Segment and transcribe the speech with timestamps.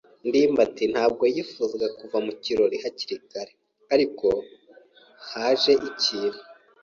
[0.27, 3.53] ndimbati ntabwo yifuzaga kuva mu kirori hakiri kare,
[3.93, 4.27] ariko
[5.29, 6.39] haje ikintu.